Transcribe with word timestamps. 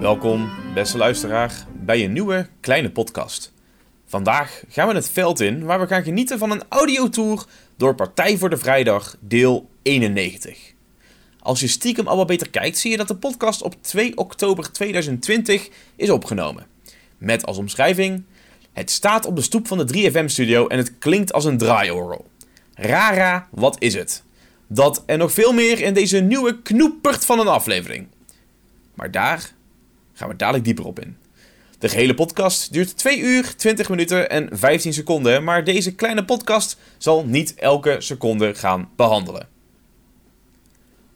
Welkom, 0.00 0.50
beste 0.74 0.98
luisteraar, 0.98 1.66
bij 1.72 2.04
een 2.04 2.12
nieuwe 2.12 2.48
kleine 2.60 2.90
podcast. 2.90 3.52
Vandaag 4.06 4.62
gaan 4.68 4.88
we 4.88 4.94
het 4.94 5.10
veld 5.10 5.40
in 5.40 5.64
waar 5.64 5.80
we 5.80 5.86
gaan 5.86 6.02
genieten 6.02 6.38
van 6.38 6.50
een 6.50 6.62
audiotour 6.68 7.44
door 7.76 7.94
Partij 7.94 8.38
voor 8.38 8.50
de 8.50 8.56
Vrijdag, 8.56 9.16
deel 9.20 9.68
91. 9.82 10.72
Als 11.40 11.60
je 11.60 11.66
stiekem 11.66 12.06
al 12.06 12.16
wat 12.16 12.26
beter 12.26 12.50
kijkt, 12.50 12.78
zie 12.78 12.90
je 12.90 12.96
dat 12.96 13.08
de 13.08 13.16
podcast 13.16 13.62
op 13.62 13.74
2 13.80 14.16
oktober 14.16 14.72
2020 14.72 15.68
is 15.96 16.10
opgenomen. 16.10 16.66
Met 17.18 17.46
als 17.46 17.58
omschrijving: 17.58 18.24
Het 18.72 18.90
staat 18.90 19.26
op 19.26 19.36
de 19.36 19.42
stoep 19.42 19.66
van 19.66 19.86
de 19.86 20.10
3FM-studio 20.10 20.66
en 20.66 20.78
het 20.78 20.98
klinkt 20.98 21.32
als 21.32 21.44
een 21.44 21.58
draaiorgel. 21.58 22.30
Rara, 22.82 23.48
wat 23.50 23.76
is 23.78 23.94
het? 23.94 24.22
Dat 24.66 25.02
en 25.06 25.18
nog 25.18 25.32
veel 25.32 25.52
meer 25.52 25.80
in 25.80 25.94
deze 25.94 26.20
nieuwe 26.20 26.62
knoepert 26.62 27.24
van 27.24 27.38
een 27.38 27.48
aflevering. 27.48 28.06
Maar 28.94 29.10
daar 29.10 29.50
gaan 30.12 30.28
we 30.28 30.36
dadelijk 30.36 30.64
dieper 30.64 30.86
op 30.86 31.00
in. 31.00 31.16
De 31.78 31.88
gehele 31.88 32.14
podcast 32.14 32.72
duurt 32.72 32.96
2 32.96 33.18
uur, 33.18 33.56
20 33.56 33.88
minuten 33.88 34.30
en 34.30 34.48
15 34.52 34.92
seconden, 34.92 35.44
maar 35.44 35.64
deze 35.64 35.94
kleine 35.94 36.24
podcast 36.24 36.78
zal 36.98 37.24
niet 37.24 37.54
elke 37.54 37.96
seconde 37.98 38.54
gaan 38.54 38.90
behandelen. 38.96 39.48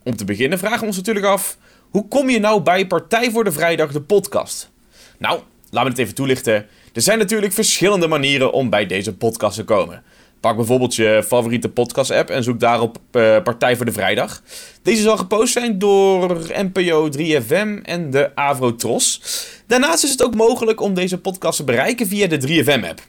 Om 0.02 0.16
te 0.16 0.24
beginnen 0.24 0.58
vragen 0.58 0.80
we 0.80 0.86
ons 0.86 0.96
natuurlijk 0.96 1.26
af: 1.26 1.58
hoe 1.90 2.08
kom 2.08 2.30
je 2.30 2.38
nou 2.38 2.60
bij 2.60 2.86
Partij 2.86 3.30
voor 3.30 3.44
de 3.44 3.52
Vrijdag, 3.52 3.92
de 3.92 4.02
podcast? 4.02 4.70
Nou, 5.18 5.40
laten 5.70 5.82
we 5.82 5.88
het 5.88 5.98
even 5.98 6.14
toelichten. 6.14 6.66
Er 6.92 7.02
zijn 7.02 7.18
natuurlijk 7.18 7.52
verschillende 7.52 8.06
manieren 8.06 8.52
om 8.52 8.70
bij 8.70 8.86
deze 8.86 9.16
podcast 9.16 9.56
te 9.56 9.64
komen. 9.64 10.02
Pak 10.46 10.56
bijvoorbeeld 10.56 10.94
je 10.94 11.22
favoriete 11.26 11.68
podcast-app 11.68 12.30
en 12.30 12.42
zoek 12.42 12.60
daarop 12.60 12.98
uh, 13.12 13.42
Partij 13.42 13.76
voor 13.76 13.84
de 13.84 13.92
Vrijdag. 13.92 14.42
Deze 14.82 15.02
zal 15.02 15.16
gepost 15.16 15.52
zijn 15.52 15.78
door 15.78 16.40
NPO 16.72 17.08
3FM 17.18 17.82
en 17.82 18.10
de 18.10 18.30
Avrotros. 18.34 19.20
Daarnaast 19.66 20.04
is 20.04 20.10
het 20.10 20.24
ook 20.24 20.34
mogelijk 20.34 20.80
om 20.80 20.94
deze 20.94 21.18
podcast 21.18 21.56
te 21.56 21.64
bereiken 21.64 22.06
via 22.06 22.26
de 22.26 22.40
3FM-app. 22.40 23.00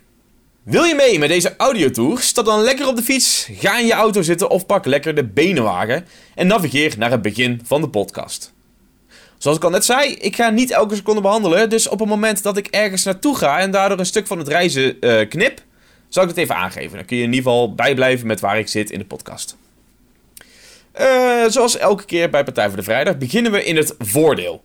Wil 0.64 0.84
je 0.84 0.96
mee 0.96 1.20
met 1.20 1.30
deze 1.30 1.54
audiotour? 1.58 2.20
Stap 2.20 2.46
dan 2.46 2.62
lekker 2.62 2.88
op 2.88 2.96
de 2.96 3.04
fiets, 3.04 3.50
ga 3.52 3.80
in 3.80 3.86
je 3.86 3.94
auto 3.94 4.22
zitten 4.22 4.50
of 4.50 4.66
pak 4.66 4.86
lekker 4.86 5.16
de 5.16 5.26
benenwagen 5.26 6.06
en 6.36 6.48
navigeer 6.48 6.96
naar 6.98 7.12
het 7.12 7.22
begin 7.22 7.62
van 7.64 7.82
de 7.82 7.90
podcast. 7.90 8.54
Zoals 9.38 9.58
ik 9.58 9.64
al 9.64 9.70
net 9.70 9.86
zei, 9.86 10.14
ik 10.14 10.36
ga 10.36 10.50
niet 10.50 10.72
elke 10.72 10.96
seconde 10.96 11.22
behandelen, 11.22 11.70
dus 11.70 11.88
op 11.88 12.00
het 12.00 12.10
moment 12.10 12.44
dat 12.44 12.58
ik 12.58 12.68
ergens 12.68 13.04
naartoe 13.04 13.36
ga 13.36 13.60
en 13.60 13.72
daardoor 13.72 14.00
een 14.00 14.06
stuk 14.06 14.28
van 14.28 14.38
het 14.38 14.48
reizen 14.48 14.98
uh, 15.00 15.30
knip, 15.30 15.62
zal 16.10 16.24
ik 16.24 16.30
het 16.30 16.38
even 16.38 16.56
aangeven. 16.56 16.98
Dan 16.98 17.06
kun 17.06 17.18
je 17.18 17.24
in 17.24 17.34
ieder 17.34 17.52
geval 17.52 17.76
bijblijven 17.76 18.28
met 18.28 18.40
waar 18.40 18.60
ik 18.60 18.68
zit 18.68 18.92
in 18.92 19.00
de 19.00 19.06
podcast. 19.06 19.58
Uh, 21.00 21.46
zoals 21.48 21.78
elke 21.78 22.06
keer 22.06 22.30
bij 22.30 22.44
Partij 22.44 22.68
voor 22.68 22.78
de 22.78 22.84
Vrijdag 22.84 23.18
beginnen 23.18 23.52
we 23.52 23.64
in 23.64 23.76
het 23.76 23.96
voordeel. 24.00 24.64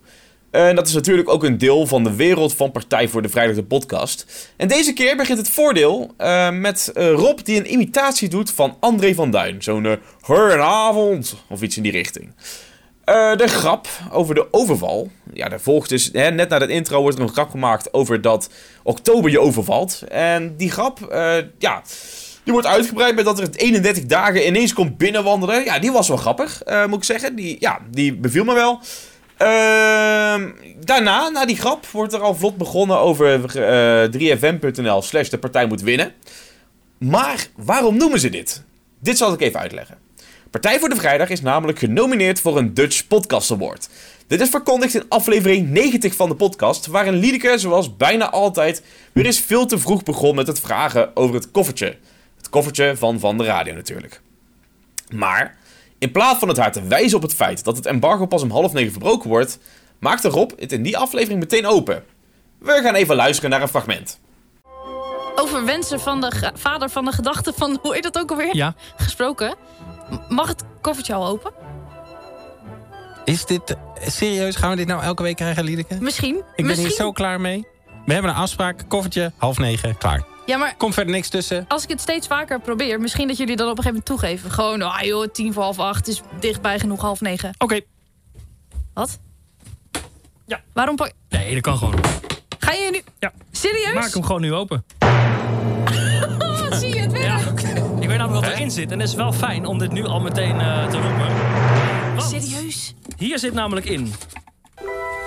En 0.50 0.70
uh, 0.70 0.76
dat 0.76 0.88
is 0.88 0.94
natuurlijk 0.94 1.28
ook 1.28 1.44
een 1.44 1.58
deel 1.58 1.86
van 1.86 2.04
de 2.04 2.16
wereld 2.16 2.54
van 2.54 2.70
Partij 2.70 3.08
voor 3.08 3.22
de 3.22 3.28
Vrijdag, 3.28 3.54
de 3.54 3.64
podcast. 3.64 4.50
En 4.56 4.68
deze 4.68 4.92
keer 4.92 5.16
begint 5.16 5.38
het 5.38 5.48
voordeel 5.48 6.14
uh, 6.18 6.50
met 6.50 6.90
Rob 6.94 7.38
die 7.42 7.58
een 7.58 7.72
imitatie 7.72 8.28
doet 8.28 8.50
van 8.50 8.76
André 8.80 9.14
van 9.14 9.30
Duin. 9.30 9.62
Zo'n 9.62 9.84
uh, 10.28 10.90
of 11.48 11.62
iets 11.62 11.76
in 11.76 11.82
die 11.82 11.92
richting. 11.92 12.32
Uh, 13.12 13.36
de 13.36 13.48
grap 13.48 13.88
over 14.10 14.34
de 14.34 14.46
overval. 14.50 15.10
Ja, 15.32 15.48
daar 15.48 15.60
volgt 15.60 15.88
dus, 15.88 16.10
hè, 16.12 16.30
net 16.30 16.48
na 16.48 16.58
dat 16.58 16.68
intro 16.68 17.00
wordt 17.00 17.16
er 17.16 17.22
een 17.22 17.32
grap 17.32 17.50
gemaakt 17.50 17.94
over 17.94 18.20
dat 18.20 18.50
oktober 18.82 19.30
je 19.30 19.40
overvalt. 19.40 20.02
En 20.08 20.56
die 20.56 20.70
grap, 20.70 20.98
uh, 21.00 21.36
ja, 21.58 21.82
die 22.44 22.52
wordt 22.52 22.66
uitgebreid 22.66 23.14
met 23.14 23.24
dat 23.24 23.40
er 23.40 23.48
31 23.56 24.06
dagen 24.06 24.46
ineens 24.46 24.72
komt 24.72 24.98
binnenwandelen. 24.98 25.64
Ja, 25.64 25.78
die 25.78 25.92
was 25.92 26.08
wel 26.08 26.16
grappig, 26.16 26.62
uh, 26.66 26.86
moet 26.86 26.98
ik 26.98 27.04
zeggen. 27.04 27.34
Die, 27.34 27.56
ja, 27.60 27.78
die 27.90 28.14
beviel 28.14 28.44
me 28.44 28.54
wel. 28.54 28.80
Ehm, 29.36 30.50
daarna, 30.84 31.28
na 31.28 31.46
die 31.46 31.56
grap, 31.56 31.86
wordt 31.86 32.12
er 32.12 32.20
al 32.20 32.34
vlot 32.34 32.56
begonnen 32.56 32.98
over 32.98 33.40
3fm.nl 34.10 35.02
slash 35.02 35.28
de 35.28 35.38
partij 35.38 35.66
moet 35.66 35.82
winnen. 35.82 36.12
Maar 36.98 37.46
waarom 37.56 37.96
noemen 37.96 38.20
ze 38.20 38.28
dit? 38.28 38.62
Dit 39.00 39.18
zal 39.18 39.32
ik 39.32 39.40
even 39.40 39.60
uitleggen. 39.60 39.98
Partij 40.52 40.78
voor 40.78 40.88
de 40.88 40.96
Vrijdag 40.96 41.28
is 41.28 41.40
namelijk 41.40 41.78
genomineerd 41.78 42.40
voor 42.40 42.58
een 42.58 42.74
Dutch 42.74 43.06
Podcast 43.06 43.50
Award. 43.50 43.88
Dit 44.26 44.40
is 44.40 44.48
verkondigd 44.48 44.94
in 44.94 45.04
aflevering 45.08 45.70
90 45.70 46.14
van 46.14 46.28
de 46.28 46.34
podcast, 46.34 46.86
waarin 46.86 47.14
Liedeke, 47.14 47.58
zoals 47.58 47.96
bijna 47.96 48.30
altijd, 48.30 48.82
weer 49.12 49.26
eens 49.26 49.40
veel 49.40 49.66
te 49.66 49.78
vroeg 49.78 50.02
begon 50.02 50.34
met 50.34 50.46
het 50.46 50.60
vragen 50.60 51.16
over 51.16 51.34
het 51.34 51.50
koffertje. 51.50 51.96
Het 52.36 52.48
koffertje 52.48 52.96
van 52.96 53.20
Van 53.20 53.38
de 53.38 53.44
Radio 53.44 53.74
natuurlijk. 53.74 54.20
Maar, 55.14 55.56
in 55.98 56.12
plaats 56.12 56.38
van 56.38 56.48
het 56.48 56.56
haar 56.56 56.72
te 56.72 56.82
wijzen 56.82 57.16
op 57.16 57.22
het 57.22 57.34
feit 57.34 57.64
dat 57.64 57.76
het 57.76 57.86
embargo 57.86 58.26
pas 58.26 58.42
om 58.42 58.50
half 58.50 58.72
negen 58.72 58.92
verbroken 58.92 59.28
wordt, 59.28 59.58
maakte 59.98 60.28
Rob 60.28 60.50
het 60.58 60.72
in 60.72 60.82
die 60.82 60.96
aflevering 60.96 61.40
meteen 61.40 61.66
open. 61.66 62.04
We 62.58 62.80
gaan 62.82 62.94
even 62.94 63.16
luisteren 63.16 63.50
naar 63.50 63.62
een 63.62 63.68
fragment. 63.68 64.20
Over 65.34 65.64
wensen 65.64 66.00
van 66.00 66.20
de 66.20 66.50
vader 66.54 66.90
van 66.90 67.04
de 67.04 67.12
gedachte 67.12 67.52
van, 67.56 67.78
hoe 67.82 67.94
heet 67.94 68.02
dat 68.02 68.18
ook 68.18 68.30
alweer? 68.30 68.56
Ja. 68.56 68.74
Gesproken. 68.96 69.54
Mag 70.28 70.48
het 70.48 70.64
koffertje 70.80 71.14
al 71.14 71.26
open? 71.26 71.52
Is 73.24 73.44
dit... 73.44 73.76
Serieus, 74.06 74.56
gaan 74.56 74.70
we 74.70 74.76
dit 74.76 74.86
nou 74.86 75.02
elke 75.02 75.22
week 75.22 75.36
krijgen, 75.36 75.64
Liedeke? 75.64 75.96
Misschien. 76.00 76.36
Ik 76.36 76.44
ben 76.56 76.66
Misschien. 76.66 76.86
hier 76.86 76.96
zo 76.96 77.12
klaar 77.12 77.40
mee. 77.40 77.66
We 78.06 78.12
hebben 78.12 78.30
een 78.30 78.36
afspraak, 78.36 78.84
koffertje, 78.88 79.32
half 79.36 79.58
negen, 79.58 79.98
klaar. 79.98 80.22
Ja, 80.46 80.56
maar 80.56 80.74
Komt 80.76 80.94
verder 80.94 81.12
niks 81.14 81.28
tussen. 81.28 81.64
als 81.68 81.82
ik 81.82 81.88
het 81.88 82.00
steeds 82.00 82.26
vaker 82.26 82.60
probeer... 82.60 83.00
misschien 83.00 83.28
dat 83.28 83.36
jullie 83.36 83.56
dan 83.56 83.68
op 83.70 83.78
een 83.78 83.82
gegeven 83.82 84.02
moment 84.06 84.20
toegeven. 84.22 84.50
Gewoon, 84.50 84.82
ah 84.82 85.00
joh, 85.02 85.26
tien 85.32 85.52
voor 85.52 85.62
half 85.62 85.78
acht 85.78 86.08
is 86.08 86.20
dichtbij 86.40 86.78
genoeg 86.78 87.00
half 87.00 87.20
negen. 87.20 87.54
Oké. 87.58 87.80
Wat? 88.94 89.18
Ja. 90.46 90.60
Waarom 90.72 90.96
pak... 90.96 91.12
Nee, 91.28 91.52
dat 91.54 91.62
kan 91.62 91.78
gewoon. 91.78 91.94
Ga 92.58 92.72
je 92.72 92.90
nu... 92.90 93.02
Ja. 93.18 93.32
Serieus? 93.50 93.94
Maak 93.94 94.12
hem 94.12 94.24
gewoon 94.24 94.40
nu 94.40 94.54
open. 94.54 94.84
Zie 96.80 96.94
je 96.94 97.00
het 97.00 97.12
weer? 97.12 97.22
Ja, 97.22 97.38
Ik 98.02 98.08
weet 98.08 98.18
namelijk 98.18 98.44
wat 98.46 98.54
erin 98.54 98.70
zit. 98.70 98.90
En 98.90 99.00
het 99.00 99.08
is 99.08 99.14
wel 99.14 99.32
fijn 99.32 99.66
om 99.66 99.78
dit 99.78 99.92
nu 99.92 100.04
al 100.06 100.20
meteen 100.20 100.60
eh, 100.60 100.86
te 100.88 101.00
roepen. 101.00 101.26
Want 102.16 102.42
Serieus? 102.42 102.94
hier 103.16 103.38
zit 103.38 103.54
namelijk 103.54 103.86
in 103.86 104.14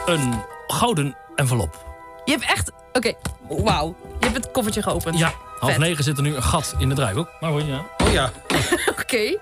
een 0.05 0.33
gouden 0.67 1.15
envelop. 1.35 1.85
Je 2.25 2.31
hebt 2.31 2.43
echt... 2.43 2.71
Oké, 2.93 3.13
wauw. 3.47 3.95
Je 4.19 4.25
hebt 4.25 4.35
het 4.37 4.51
koffertje 4.51 4.81
geopend. 4.81 5.17
Ja, 5.17 5.33
half 5.59 5.71
Vet. 5.71 5.81
negen 5.81 6.03
zit 6.03 6.17
er 6.17 6.23
nu 6.23 6.35
een 6.35 6.43
gat 6.43 6.75
in 6.77 6.89
de 6.89 6.95
draaiboek. 6.95 7.29
Maar 7.39 7.51
goed, 7.51 7.65
ja. 7.65 7.85
Oh 8.05 8.11
ja. 8.11 8.31
Oké. 9.01 9.37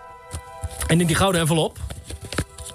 En 0.87 1.01
in 1.01 1.07
die 1.07 1.15
gouden 1.15 1.41
envelop... 1.41 1.77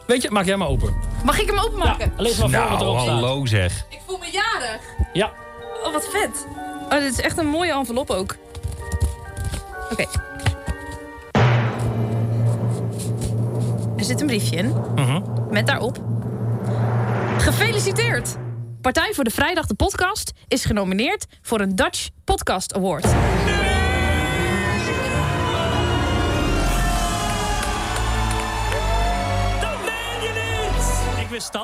Weet 0.06 0.22
je, 0.22 0.30
maak 0.30 0.44
jij 0.44 0.56
maar 0.56 0.68
open. 0.68 0.94
Mag 1.24 1.40
ik 1.40 1.46
hem 1.46 1.58
openmaken? 1.58 2.12
Lees 2.16 2.36
maar 2.38 2.48
voor 2.50 2.58
wat 2.60 2.68
Nou, 2.70 2.82
erop 2.82 2.98
staat. 3.00 3.08
hallo 3.14 3.46
zeg. 3.46 3.84
Ik 3.88 4.00
voel 4.06 4.18
me 4.18 4.30
jarig. 4.32 4.80
Ja, 5.12 5.30
Oh, 5.84 5.92
wat 5.92 6.08
vet. 6.12 6.46
Oh, 6.84 6.90
dit 6.90 7.12
is 7.12 7.20
echt 7.20 7.38
een 7.38 7.46
mooie 7.46 7.72
envelop 7.72 8.10
ook. 8.10 8.36
Oké. 9.92 10.04
Zit 14.08 14.20
een 14.20 14.26
briefje 14.26 14.56
in. 14.56 14.74
Mhm. 14.94 15.22
Met 15.50 15.66
daarop... 15.66 16.02
Gefeliciteerd! 17.38 18.36
Partij 18.80 19.12
voor 19.14 19.24
de 19.24 19.30
Vrijdag 19.30 19.66
de 19.66 19.74
podcast 19.74 20.32
is 20.48 20.64
genomineerd 20.64 21.26
voor 21.42 21.60
een 21.60 21.76
Dutch 21.76 22.08
Podcast 22.24 22.74
Award. 22.74 23.04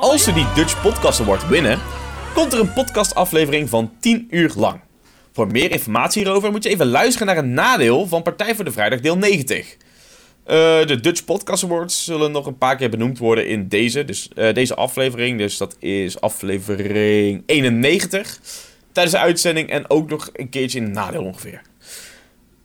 Als 0.01 0.25
ze 0.25 0.33
die 0.33 0.47
Dutch 0.55 0.83
Podcast 0.83 1.21
Award 1.21 1.49
winnen, 1.49 1.79
komt 2.35 2.53
er 2.53 2.61
een 2.61 2.73
podcastaflevering 2.73 3.69
van 3.69 3.93
10 4.01 4.27
uur 4.31 4.53
lang. 4.57 4.81
Voor 5.33 5.47
meer 5.47 5.71
informatie 5.71 6.23
hierover 6.23 6.51
moet 6.51 6.63
je 6.63 6.69
even 6.69 6.87
luisteren 6.87 7.27
naar 7.27 7.37
een 7.37 7.55
nadeel 7.55 8.07
van 8.07 8.23
Partij 8.23 8.55
voor 8.55 8.65
de 8.65 8.73
Vrijdag 8.73 9.01
deel 9.01 9.17
90. 9.17 9.77
Eh, 10.45 10.87
de 10.87 11.01
Dutch 11.01 11.25
Podcast 11.25 11.65
Awards 11.65 12.05
zullen 12.05 12.33
nog 12.33 12.47
een 12.47 12.59
paar 12.59 12.77
keer 12.77 12.91
benoemd 12.91 13.19
worden 13.19 13.49
in 13.49 13.69
deze, 13.69 14.05
dus, 14.05 14.29
eh, 14.35 14.55
deze 14.55 14.75
aflevering. 14.75 15.39
Dus 15.39 15.57
dat 15.57 15.77
is 15.79 16.21
aflevering 16.21 17.43
91 17.47 18.41
tijdens 18.93 19.15
de 19.15 19.23
uitzending 19.23 19.71
en 19.71 19.91
ook 19.91 20.09
nog 20.09 20.31
een 20.33 20.49
keertje 20.49 20.79
in 20.79 20.85
het 20.85 20.93
nadeel 20.93 21.25
ongeveer. 21.25 21.63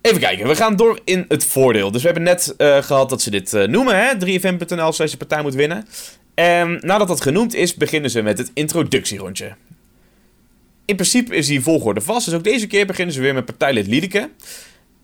Even 0.01 0.19
kijken, 0.19 0.47
we 0.47 0.55
gaan 0.55 0.75
door 0.75 0.99
in 1.03 1.25
het 1.27 1.45
voordeel. 1.45 1.91
Dus 1.91 2.01
we 2.01 2.07
hebben 2.07 2.25
net 2.25 2.53
eh, 2.57 2.83
gehad 2.83 3.09
dat 3.09 3.21
ze 3.21 3.31
dit 3.31 3.51
noemen, 3.51 3.97
hè? 3.97 4.17
3fm.nl 4.17 4.91
slash 4.91 5.11
de 5.11 5.17
partij 5.17 5.41
moet 5.41 5.55
winnen. 5.55 5.87
En 6.33 6.79
nadat 6.81 7.07
dat 7.07 7.21
genoemd 7.21 7.53
is, 7.53 7.75
beginnen 7.75 8.09
ze 8.11 8.21
met 8.21 8.37
het 8.37 8.51
introductierondje. 8.53 9.55
In 10.85 10.95
principe 10.95 11.35
is 11.35 11.47
die 11.47 11.61
volgorde 11.61 12.01
vast, 12.01 12.25
dus 12.25 12.33
ook 12.33 12.43
deze 12.43 12.67
keer 12.67 12.85
beginnen 12.85 13.13
ze 13.13 13.21
weer 13.21 13.33
met 13.33 13.45
partijlid 13.45 13.87
Liedeke. 13.87 14.29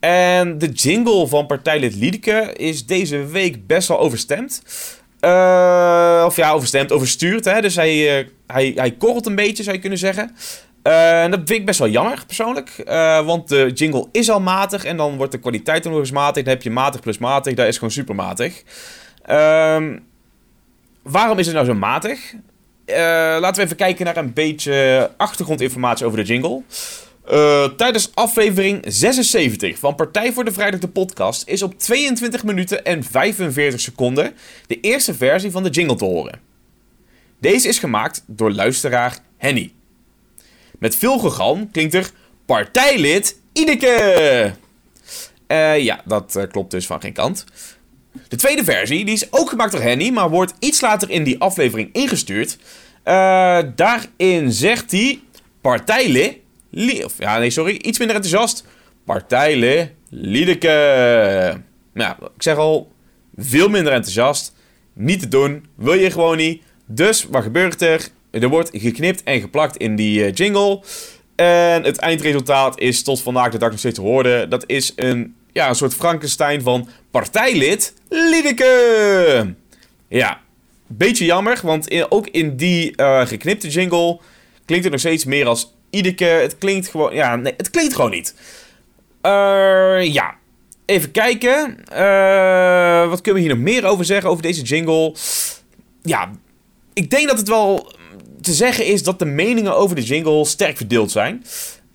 En 0.06 0.58
de 0.58 0.70
jingle 0.70 1.28
van 1.28 1.46
partijlid 1.46 1.96
Liedeke 1.96 2.54
is 2.58 2.86
deze 2.86 3.26
week 3.26 3.68
best 3.68 3.88
wel 3.88 4.00
overstemd. 4.00 4.62
Eh, 5.20 6.24
of 6.26 6.36
ja, 6.36 6.52
overstemd, 6.52 6.92
overstuurd. 6.92 7.46
Hè? 7.46 7.62
Dus 7.62 7.76
hij, 7.76 8.20
eh, 8.20 8.28
hij, 8.48 8.72
hij 8.76 8.92
korrelt 8.92 9.26
een 9.26 9.36
beetje, 9.36 9.64
zou 9.64 9.76
je 9.76 9.82
kunnen 9.82 10.00
zeggen. 10.00 10.36
Eh, 10.82 11.24
En 11.24 11.32
dat 11.32 11.40
vind 11.46 11.60
ik 11.60 11.66
best 11.66 11.80
wel 11.80 11.88
jammer, 11.88 12.24
persoonlijk. 12.26 12.84
Want 13.26 13.48
de 13.48 13.72
jingle 13.74 14.08
is 14.12 14.30
al 14.30 14.42
matig 14.42 14.84
en 14.84 14.98
dan 14.98 15.18
wordt 15.18 15.32
de 15.32 15.40
kwaliteit 15.40 15.84
nog 15.84 15.98
eens 15.98 16.12
matig. 16.12 16.44
Dan 16.44 16.54
heb 16.54 16.64
je 16.64 16.72
matig 16.72 17.02
plus 17.02 17.18
matig, 17.18 17.54
dat 17.54 17.68
is 17.68 17.76
gewoon 17.76 17.92
super 17.92 18.16
matig. 18.16 18.64
Ehm, 19.22 19.98
waarom 21.04 21.40
is 21.40 21.46
het 21.46 21.56
nou 21.56 21.68
zo 21.68 21.74
matig? 21.74 22.34
Laten 23.40 23.56
we 23.56 23.62
even 23.62 23.76
kijken 23.76 24.06
naar 24.06 24.18
een 24.18 24.34
beetje 24.34 25.12
achtergrondinformatie 25.18 26.06
over 26.06 26.18
de 26.18 26.26
jingle. 26.34 26.62
Eh, 27.28 27.64
tijdens 27.64 28.12
aflevering 28.14 28.84
76 28.88 29.80
van 29.80 29.96
Partij 29.96 30.34
voor 30.34 30.46
de 30.46 30.52
Vrijdag 30.52 30.80
de 30.80 30.88
podcast 30.88 31.48
is 31.48 31.62
op 31.62 31.80
22 31.80 32.44
minuten 32.44 32.86
en 32.86 33.04
45 33.04 33.80
seconden 33.80 34.34
de 34.68 34.80
eerste 34.80 35.14
versie 35.14 35.52
van 35.52 35.64
de 35.64 35.70
jingle 35.70 35.96
te 35.96 36.06
horen. 36.06 36.40
Deze 37.40 37.68
is 37.68 37.80
gemaakt 37.80 38.24
door 38.28 38.52
luisteraar 38.52 39.18
Henny. 39.38 39.74
Met 40.80 40.96
veel 40.96 41.18
gegalm 41.20 41.72
klinkt 41.72 41.94
er 41.94 42.12
partijlid 42.46 43.40
Ideke. 43.54 44.54
Eh, 45.48 45.84
ja, 45.84 46.02
dat 46.06 46.36
eh, 46.36 46.44
klopt 46.52 46.72
dus 46.72 46.86
van 46.86 47.02
geen 47.02 47.14
kant. 47.14 47.46
De 48.28 48.36
tweede 48.36 48.64
versie 48.64 49.06
die 49.06 49.14
is 49.14 49.32
ook 49.32 49.50
gemaakt 49.50 49.72
door 49.72 49.82
Henny, 49.82 50.10
maar 50.10 50.30
wordt 50.30 50.54
iets 50.60 50.82
later 50.82 51.10
in 51.10 51.24
die 51.24 51.40
aflevering 51.40 51.90
ingestuurd. 51.94 52.58
Daarin 53.76 54.52
zegt 54.52 54.92
hij 54.92 55.20
partijlid... 55.62 56.44
Of, 57.04 57.14
ja, 57.18 57.38
nee, 57.40 57.50
sorry, 57.50 57.76
iets 57.76 57.98
minder 58.00 58.16
enthousiast. 58.16 58.66
Partijlid 59.06 59.90
Liedeke. 60.10 61.62
Nou, 61.94 62.16
ik 62.36 62.44
zeg 62.44 62.58
al, 62.58 62.92
veel 63.38 63.70
minder 63.70 63.94
enthousiast. 63.94 64.54
Niet 64.94 65.20
te 65.20 65.28
doen, 65.28 65.66
wil 65.76 65.94
je 65.94 66.12
gewoon 66.12 66.38
niet. 66.38 66.62
Dus, 66.86 67.24
wat 67.30 67.44
gebeurt 67.44 67.82
er? 67.82 68.08
Er 68.32 68.50
wordt 68.50 68.70
geknipt 68.74 69.24
en 69.24 69.40
geplakt 69.40 69.78
in 69.78 69.96
die 69.96 70.26
eh, 70.26 70.34
jingle. 70.34 70.82
En 71.36 71.84
het 71.84 71.98
eindresultaat 71.98 72.80
is 72.80 73.04
tot 73.04 73.22
vandaag 73.22 73.52
de 73.52 73.58
dag 73.58 73.70
nog 73.70 73.80
steeds 73.80 73.96
te 73.96 74.02
horen. 74.02 74.50
Dat 74.50 74.64
is 74.68 74.94
een, 74.96 75.36
ja, 75.52 75.70
een 75.70 75.76
soort 75.76 75.94
Frankenstein 75.94 76.62
van 76.62 76.88
partijlid 77.12 77.94
Liedeke. 78.10 79.54
Ja, 80.08 80.42
beetje 80.88 81.26
jammer, 81.26 81.60
want 81.64 81.88
in- 81.88 82.12
ook 82.12 82.28
in 82.28 82.56
die 82.58 82.96
eh, 82.96 83.26
geknipte 83.26 83.68
jingle 83.70 84.20
klinkt 84.66 84.84
het 84.84 84.94
nog 84.94 85.02
steeds 85.02 85.26
meer 85.26 85.46
als 85.48 85.75
Ideke. 85.96 86.26
Het 86.26 86.58
klinkt 86.58 86.88
gewoon, 86.88 87.14
ja, 87.14 87.36
nee, 87.36 87.54
het 87.58 87.70
klinkt 87.70 87.96
gewoon 87.96 88.12
niet. 88.12 88.36
Eh, 89.22 90.14
ja, 90.14 90.36
even 90.86 91.12
kijken. 91.12 91.78
Eh, 91.88 93.10
wat 93.10 93.22
kunnen 93.22 93.42
we 93.42 93.48
hier 93.48 93.58
nog 93.58 93.66
meer 93.66 93.86
over 93.86 94.06
zeggen 94.06 94.30
over 94.30 94.44
deze 94.44 94.62
jingle? 94.62 95.16
Ja, 96.02 96.32
ik 96.94 97.10
denk 97.10 97.28
dat 97.28 97.38
het 97.38 97.48
wel 97.48 97.92
te 98.42 98.54
zeggen 98.54 98.86
is 98.86 99.04
dat 99.04 99.20
de 99.20 99.26
meningen 99.26 99.76
over 99.76 99.96
de 99.96 100.04
jingle 100.04 100.46
sterk 100.46 100.78
verdeeld 100.78 101.12
zijn. 101.12 101.46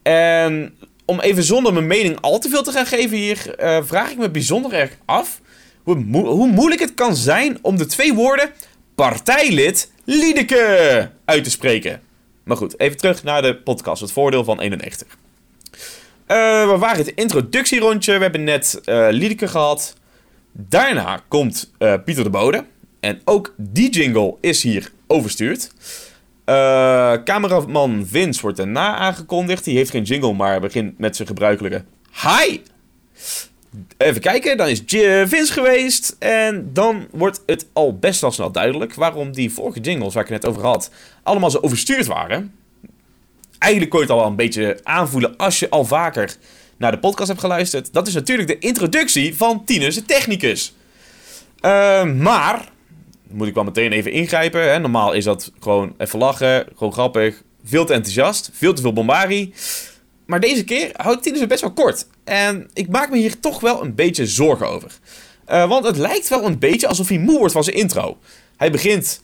En 0.03 0.75
om 1.05 1.21
even 1.21 1.43
zonder 1.43 1.73
mijn 1.73 1.87
mening 1.87 2.21
al 2.21 2.39
te 2.39 2.49
veel 2.49 2.63
te 2.63 2.73
gaan 2.73 2.87
geven 2.87 3.17
hier, 3.17 3.55
eh, 3.55 3.79
vraag 3.85 4.11
ik 4.11 4.19
me 4.19 4.31
bijzonder 4.31 4.73
erg 4.73 4.97
af 5.05 5.41
hoe, 5.83 5.97
hoe 6.13 6.49
moeilijk 6.49 6.81
het 6.81 6.95
kan 6.95 7.17
zijn 7.17 7.59
om 7.63 7.77
de 7.77 7.87
twee 7.87 8.15
woorden 8.15 8.51
partijlid 8.95 9.91
Liedeke 10.05 11.11
uit 11.25 11.45
te 11.45 11.51
spreken. 11.51 12.01
Maar 12.45 12.57
goed, 12.57 12.79
even 12.81 12.97
terug 12.97 13.23
naar 13.23 13.43
de 13.43 13.57
podcast, 13.57 14.01
het 14.01 14.13
voordeel 14.13 14.45
van 14.45 14.61
91. 14.61 15.19
Eh, 16.27 16.37
we 16.71 16.77
waren 16.79 16.99
het 16.99 17.15
introductierondje, 17.15 18.13
we 18.17 18.23
hebben 18.23 18.45
net 18.45 18.81
Liedeke 19.11 19.49
gehad. 19.49 19.97
Daarna 20.53 21.23
komt 21.29 21.73
eh, 21.79 21.95
Pieter 22.05 22.25
de 22.25 22.31
Bode. 22.31 22.65
En 23.01 23.21
ook 23.25 23.55
die 23.57 23.91
jingle 23.91 24.35
is 24.41 24.63
hier 24.63 24.93
overstuurd. 25.07 25.73
Cameraman 27.25 28.07
Vince 28.07 28.41
wordt 28.41 28.57
daarna 28.57 28.97
aangekondigd. 28.97 29.65
Die 29.65 29.77
heeft 29.77 29.91
geen 29.91 30.03
jingle, 30.03 30.33
maar 30.33 30.61
begint 30.61 30.99
met 30.99 31.17
zijn 31.17 31.29
gebruikelijke 31.29 31.85
Hi! 32.13 32.61
Even 33.97 34.21
kijken, 34.21 34.57
dan 34.57 34.69
is 34.69 34.83
Vince 34.87 35.53
geweest. 35.53 36.17
En 36.19 36.71
dan 36.73 37.07
wordt 37.11 37.43
het 37.47 37.67
al 37.73 37.99
best 37.99 38.21
wel 38.21 38.31
snel 38.31 38.53
duidelijk 38.53 38.95
waarom 38.95 39.33
die 39.33 39.53
vorige 39.53 39.81
jingles 39.81 40.15
waar 40.15 40.25
ik 40.25 40.31
het 40.31 40.43
net 40.43 40.51
over 40.51 40.67
had, 40.67 40.91
allemaal 41.23 41.51
zo 41.51 41.59
overstuurd 41.59 42.07
waren. 42.07 42.55
Eigenlijk 43.59 43.93
kon 43.93 44.01
je 44.01 44.07
het 44.07 44.15
al 44.15 44.21
wel 44.21 44.31
een 44.31 44.37
beetje 44.37 44.81
aanvoelen 44.83 45.37
als 45.37 45.59
je 45.59 45.71
al 45.71 45.85
vaker 45.85 46.37
naar 46.77 46.91
de 46.91 46.99
podcast 46.99 47.29
hebt 47.29 47.41
geluisterd. 47.41 47.93
Dat 47.93 48.07
is 48.07 48.15
natuurlijk 48.15 48.49
de 48.49 48.59
introductie 48.59 49.37
van 49.37 49.65
Tinus, 49.65 49.95
de 49.95 50.05
technicus. 50.05 50.75
Eh, 51.61 52.05
maar, 52.05 52.69
moet 53.29 53.47
ik 53.47 53.55
wel 53.55 53.65
meteen 53.65 53.93
even 53.93 54.13
ingrijpen. 54.13 54.71
Hè? 54.71 54.79
Normaal 54.79 55.13
is 55.13 55.25
dat 55.25 55.53
gewoon 55.61 55.95
even 55.99 56.19
lachen, 56.19 56.67
gewoon 56.77 56.93
grappig, 56.93 57.43
veel 57.65 57.85
te 57.85 57.93
enthousiast, 57.93 58.51
veel 58.53 58.75
te 58.75 58.83
veel 58.83 58.93
bombarie. 58.93 59.53
Maar 60.31 60.41
deze 60.41 60.65
keer 60.65 60.91
houdt 60.97 61.23
Tinus 61.23 61.41
het 61.41 61.49
best 61.49 61.61
wel 61.61 61.73
kort. 61.73 62.07
En 62.25 62.71
ik 62.75 62.89
maak 62.89 63.11
me 63.11 63.17
hier 63.17 63.41
toch 63.41 63.61
wel 63.61 63.83
een 63.83 63.95
beetje 63.95 64.27
zorgen 64.27 64.69
over. 64.69 64.91
Eh, 65.45 65.69
want 65.69 65.85
het 65.85 65.97
lijkt 65.97 66.29
wel 66.29 66.45
een 66.45 66.59
beetje 66.59 66.87
alsof 66.87 67.09
hij 67.09 67.19
moe 67.19 67.39
wordt 67.39 67.53
van 67.53 67.65
zijn 67.65 67.77
intro. 67.77 68.19
Hij 68.57 68.71
begint 68.71 69.23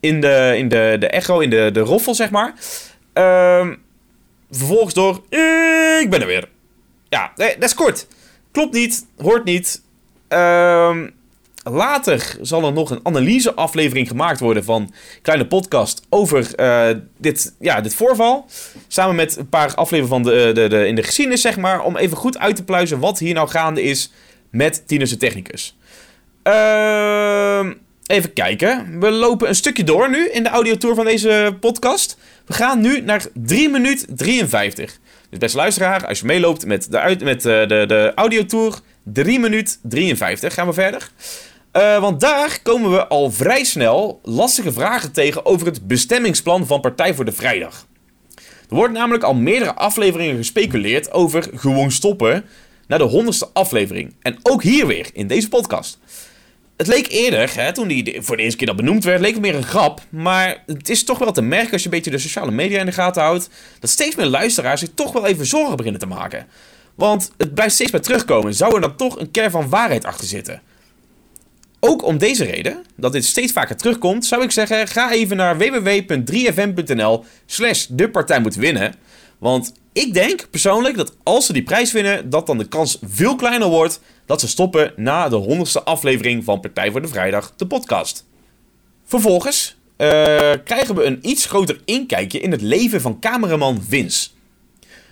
in 0.00 0.20
de, 0.20 0.54
in 0.56 0.68
de, 0.68 0.96
de 0.98 1.06
echo, 1.06 1.40
in 1.40 1.50
de, 1.50 1.70
de 1.72 1.80
roffel, 1.80 2.14
zeg 2.14 2.30
maar. 2.30 2.54
Ehm, 3.12 3.74
vervolgens 4.50 4.94
door, 4.94 5.14
ik 6.00 6.10
ben 6.10 6.20
er 6.20 6.26
weer. 6.26 6.48
Ja, 7.08 7.32
dat 7.36 7.62
is 7.62 7.74
kort. 7.74 8.06
Klopt 8.50 8.74
niet, 8.74 9.06
hoort 9.16 9.44
niet. 9.44 9.82
Ehm, 10.28 11.08
later 11.64 12.36
zal 12.40 12.64
er 12.64 12.72
nog 12.72 12.90
een 12.90 13.00
analyseaflevering 13.02 14.08
gemaakt 14.08 14.40
worden 14.40 14.64
van 14.64 14.92
Kleine 15.22 15.46
Podcast 15.46 16.02
over 16.08 16.54
eh, 16.54 16.88
dit, 17.18 17.54
ja, 17.60 17.80
dit 17.80 17.94
voorval. 17.94 18.46
Samen 18.88 19.14
met 19.14 19.36
een 19.36 19.48
paar 19.48 19.74
afleveringen 19.74 20.08
van 20.08 20.22
de, 20.22 20.50
de, 20.54 20.68
de, 20.68 20.86
in 20.86 20.94
de 20.94 21.02
geschiedenis, 21.02 21.40
zeg 21.40 21.56
maar. 21.56 21.84
Om 21.84 21.96
even 21.96 22.16
goed 22.16 22.38
uit 22.38 22.56
te 22.56 22.64
pluizen 22.64 22.98
wat 22.98 23.18
hier 23.18 23.34
nou 23.34 23.48
gaande 23.48 23.82
is 23.82 24.12
met 24.50 24.82
Tinus 24.86 25.10
de 25.10 25.16
Technicus. 25.16 25.76
Ehm, 26.42 27.72
even 28.06 28.32
kijken. 28.32 29.00
We 29.00 29.10
lopen 29.10 29.48
een 29.48 29.54
stukje 29.54 29.84
door 29.84 30.10
nu 30.10 30.28
in 30.28 30.42
de 30.42 30.48
audiotour 30.48 30.94
van 30.94 31.04
deze 31.04 31.56
podcast. 31.60 32.18
We 32.46 32.52
gaan 32.52 32.80
nu 32.80 33.00
naar 33.00 33.26
3 33.34 33.68
minuut 33.68 34.06
53. 34.08 34.98
Dus 35.30 35.38
beste 35.38 35.56
luisteraar, 35.56 36.06
als 36.06 36.20
je 36.20 36.26
meeloopt 36.26 36.66
met 36.66 36.90
de, 36.90 37.16
met, 37.22 37.46
eh, 37.46 37.68
de, 37.68 37.84
de 37.86 38.12
audiotour, 38.14 38.80
3 39.04 39.38
minuut 39.38 39.78
53 39.82 40.54
gaan 40.54 40.66
we 40.66 40.72
verder. 40.72 41.10
Eh, 41.72 42.00
want 42.00 42.20
daar 42.20 42.58
komen 42.62 42.90
we 42.90 43.06
al 43.06 43.30
vrij 43.30 43.64
snel 43.64 44.20
lastige 44.22 44.72
vragen 44.72 45.12
tegen 45.12 45.46
over 45.46 45.66
het 45.66 45.86
bestemmingsplan 45.86 46.66
van 46.66 46.80
Partij 46.80 47.14
voor 47.14 47.24
de 47.24 47.32
Vrijdag. 47.32 47.86
Er 48.68 48.76
wordt 48.78 48.92
namelijk 48.92 49.24
al 49.24 49.34
meerdere 49.34 49.74
afleveringen 49.74 50.36
gespeculeerd 50.36 51.12
over 51.12 51.48
gewoon 51.54 51.90
stoppen 51.90 52.44
naar 52.86 52.98
de 52.98 53.04
honderdste 53.04 53.48
aflevering. 53.52 54.14
En 54.20 54.38
ook 54.42 54.62
hier 54.62 54.86
weer, 54.86 55.10
in 55.12 55.26
deze 55.26 55.48
podcast. 55.48 55.98
Het 56.76 56.86
leek 56.86 57.08
eerder, 57.08 57.54
hè, 57.54 57.72
toen 57.72 57.88
die 57.88 58.22
voor 58.22 58.36
de 58.36 58.42
eerste 58.42 58.58
keer 58.58 58.66
dat 58.66 58.76
benoemd 58.76 59.04
werd, 59.04 59.20
leek 59.20 59.32
het 59.32 59.42
meer 59.42 59.54
een 59.54 59.62
grap. 59.62 60.00
Maar 60.08 60.62
het 60.66 60.88
is 60.88 61.04
toch 61.04 61.18
wel 61.18 61.32
te 61.32 61.42
merken 61.42 61.72
als 61.72 61.82
je 61.82 61.88
een 61.88 61.94
beetje 61.94 62.10
de 62.10 62.18
sociale 62.18 62.50
media 62.50 62.80
in 62.80 62.86
de 62.86 62.92
gaten 62.92 63.22
houdt, 63.22 63.48
dat 63.80 63.90
steeds 63.90 64.16
meer 64.16 64.26
luisteraars 64.26 64.80
zich 64.80 64.90
toch 64.94 65.12
wel 65.12 65.26
even 65.26 65.46
zorgen 65.46 65.76
beginnen 65.76 66.00
te 66.00 66.06
maken. 66.06 66.46
Want 66.94 67.32
het 67.36 67.54
blijft 67.54 67.74
steeds 67.74 67.90
meer 67.90 68.00
terugkomen. 68.00 68.54
Zou 68.54 68.74
er 68.74 68.80
dan 68.80 68.96
toch 68.96 69.18
een 69.18 69.30
kern 69.30 69.50
van 69.50 69.68
waarheid 69.68 70.04
achter 70.04 70.26
zitten? 70.26 70.62
Ook 71.84 72.04
om 72.04 72.18
deze 72.18 72.44
reden, 72.44 72.84
dat 72.96 73.12
dit 73.12 73.24
steeds 73.24 73.52
vaker 73.52 73.76
terugkomt, 73.76 74.24
zou 74.24 74.42
ik 74.42 74.50
zeggen: 74.50 74.88
ga 74.88 75.12
even 75.12 75.36
naar 75.36 75.58
www.3fm.nl 75.58 77.24
slash 77.46 77.86
de 77.88 78.10
partij 78.10 78.40
moet 78.40 78.54
winnen. 78.54 78.94
Want 79.38 79.72
ik 79.92 80.14
denk 80.14 80.50
persoonlijk 80.50 80.96
dat 80.96 81.16
als 81.22 81.46
ze 81.46 81.52
die 81.52 81.62
prijs 81.62 81.92
winnen, 81.92 82.30
dat 82.30 82.46
dan 82.46 82.58
de 82.58 82.68
kans 82.68 82.98
veel 83.02 83.36
kleiner 83.36 83.68
wordt 83.68 84.00
dat 84.26 84.40
ze 84.40 84.48
stoppen 84.48 84.92
na 84.96 85.28
de 85.28 85.36
honderdste 85.36 85.82
aflevering 85.82 86.44
van 86.44 86.60
Partij 86.60 86.90
voor 86.90 87.02
de 87.02 87.08
Vrijdag, 87.08 87.52
de 87.56 87.66
podcast. 87.66 88.26
Vervolgens 89.04 89.76
eh, 89.96 90.08
krijgen 90.64 90.94
we 90.94 91.04
een 91.04 91.18
iets 91.22 91.46
groter 91.46 91.80
inkijkje 91.84 92.40
in 92.40 92.50
het 92.50 92.62
leven 92.62 93.00
van 93.00 93.20
cameraman 93.20 93.82
Vince. 93.88 94.28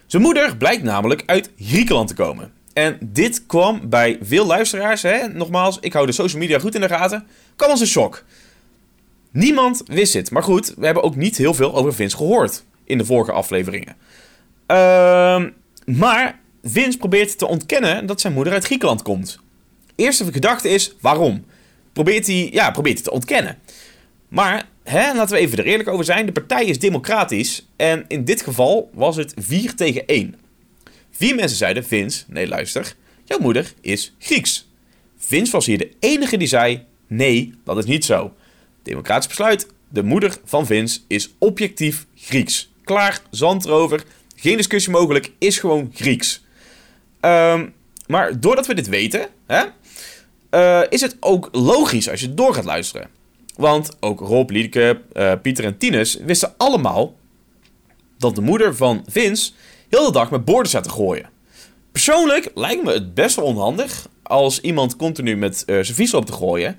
Zijn 0.06 0.22
moeder 0.22 0.56
blijkt 0.56 0.82
namelijk 0.82 1.22
uit 1.26 1.50
Griekenland 1.58 2.08
te 2.08 2.14
komen. 2.14 2.59
En 2.80 2.98
dit 3.00 3.46
kwam 3.46 3.88
bij 3.88 4.18
veel 4.22 4.46
luisteraars, 4.46 5.02
hè, 5.02 5.28
nogmaals, 5.28 5.78
ik 5.80 5.92
hou 5.92 6.06
de 6.06 6.12
social 6.12 6.40
media 6.40 6.58
goed 6.58 6.74
in 6.74 6.80
de 6.80 6.88
gaten, 6.88 7.26
kwam 7.56 7.70
als 7.70 7.80
een 7.80 7.86
shock. 7.86 8.24
Niemand 9.30 9.82
wist 9.86 10.12
dit, 10.12 10.30
maar 10.30 10.42
goed, 10.42 10.74
we 10.76 10.84
hebben 10.84 11.02
ook 11.02 11.16
niet 11.16 11.36
heel 11.36 11.54
veel 11.54 11.74
over 11.74 11.94
Vince 11.94 12.16
gehoord 12.16 12.64
in 12.84 12.98
de 12.98 13.04
vorige 13.04 13.32
afleveringen. 13.32 13.96
Ehm, 14.66 15.50
maar 15.84 16.40
Vince 16.62 16.98
probeert 16.98 17.38
te 17.38 17.46
ontkennen 17.46 18.06
dat 18.06 18.20
zijn 18.20 18.32
moeder 18.32 18.52
uit 18.52 18.64
Griekenland 18.64 19.02
komt. 19.02 19.40
Eerste 19.96 20.32
gedachte 20.32 20.68
is, 20.68 20.94
waarom? 21.00 21.44
Probeert 21.92 22.26
hij, 22.26 22.48
ja, 22.52 22.70
probeert 22.70 22.94
hij 22.94 23.04
te 23.04 23.12
ontkennen. 23.12 23.58
Maar, 24.28 24.68
hè, 24.82 25.14
laten 25.14 25.36
we 25.36 25.42
even 25.42 25.58
er 25.58 25.64
eerlijk 25.64 25.88
over 25.88 26.04
zijn, 26.04 26.26
de 26.26 26.32
partij 26.32 26.64
is 26.64 26.78
democratisch 26.78 27.68
en 27.76 28.04
in 28.08 28.24
dit 28.24 28.42
geval 28.42 28.90
was 28.94 29.16
het 29.16 29.34
4 29.36 29.74
tegen 29.74 30.02
1. 30.06 30.34
Vier 31.20 31.34
mensen 31.34 31.56
zeiden, 31.56 31.84
Vince, 31.84 32.24
nee 32.28 32.48
luister, 32.48 32.94
jouw 33.24 33.38
moeder 33.38 33.72
is 33.80 34.14
Grieks. 34.18 34.68
Vince 35.18 35.52
was 35.52 35.66
hier 35.66 35.78
de 35.78 35.92
enige 35.98 36.36
die 36.36 36.48
zei, 36.48 36.86
nee, 37.06 37.54
dat 37.64 37.78
is 37.78 37.84
niet 37.84 38.04
zo. 38.04 38.34
Democratisch 38.82 39.26
besluit, 39.26 39.66
de 39.88 40.02
moeder 40.02 40.36
van 40.44 40.66
Vince 40.66 41.00
is 41.06 41.34
objectief 41.38 42.06
Grieks. 42.16 42.72
Klaar, 42.84 43.20
zand 43.30 43.64
erover. 43.64 44.02
Geen 44.36 44.56
discussie 44.56 44.92
mogelijk, 44.92 45.32
is 45.38 45.58
gewoon 45.58 45.90
Grieks. 45.94 46.44
Ehm, 47.20 47.68
maar 48.06 48.40
doordat 48.40 48.66
we 48.66 48.74
dit 48.74 48.88
weten, 48.88 49.28
hè, 49.46 49.64
eh, 50.50 50.82
is 50.88 51.00
het 51.00 51.16
ook 51.20 51.48
logisch 51.52 52.08
als 52.08 52.20
je 52.20 52.34
door 52.34 52.54
gaat 52.54 52.64
luisteren. 52.64 53.08
Want 53.56 53.96
ook 54.00 54.20
Rob, 54.20 54.50
Liedeke, 54.50 55.00
eh, 55.12 55.32
Pieter 55.42 55.64
en 55.64 55.78
Tinus 55.78 56.14
wisten 56.14 56.54
allemaal 56.56 57.16
dat 58.18 58.34
de 58.34 58.40
moeder 58.40 58.76
van 58.76 59.04
Vince 59.06 59.52
heel 59.90 60.04
de 60.04 60.12
dag 60.12 60.30
met 60.30 60.44
borden 60.44 60.70
zat 60.70 60.82
te 60.82 60.90
gooien. 60.90 61.28
Persoonlijk 61.92 62.50
lijkt 62.54 62.84
me 62.84 62.92
het 62.92 63.14
best 63.14 63.36
wel 63.36 63.44
onhandig 63.44 64.08
als 64.22 64.60
iemand 64.60 64.96
continu 64.96 65.36
met 65.36 65.62
uh, 65.66 65.82
servies 65.82 66.14
op 66.14 66.26
te 66.26 66.32
gooien. 66.32 66.76